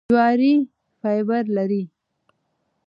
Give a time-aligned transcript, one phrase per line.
[0.09, 0.53] جواري
[0.99, 1.83] فایبر لري.